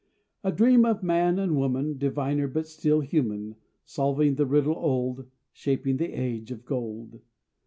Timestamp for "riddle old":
4.47-5.27